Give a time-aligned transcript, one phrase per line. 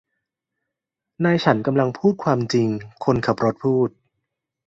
[1.25, 2.67] นายฉันกำลังพูดความจริง
[3.03, 3.89] คนขับรถพูด